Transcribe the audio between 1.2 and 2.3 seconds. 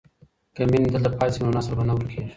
شي نو نسل به نه ورکيږي.